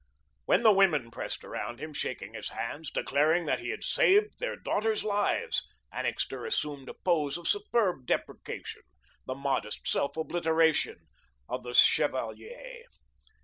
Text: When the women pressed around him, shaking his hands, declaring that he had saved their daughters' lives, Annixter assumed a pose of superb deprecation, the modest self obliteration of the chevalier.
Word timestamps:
When 0.45 0.63
the 0.63 0.71
women 0.71 1.11
pressed 1.11 1.43
around 1.43 1.79
him, 1.79 1.93
shaking 1.93 2.33
his 2.33 2.49
hands, 2.49 2.89
declaring 2.89 3.45
that 3.45 3.59
he 3.59 3.69
had 3.69 3.83
saved 3.83 4.39
their 4.39 4.55
daughters' 4.55 5.03
lives, 5.03 5.63
Annixter 5.91 6.43
assumed 6.43 6.89
a 6.89 6.95
pose 6.95 7.37
of 7.37 7.47
superb 7.47 8.07
deprecation, 8.07 8.81
the 9.27 9.35
modest 9.35 9.87
self 9.87 10.17
obliteration 10.17 11.05
of 11.47 11.61
the 11.61 11.75
chevalier. 11.75 12.85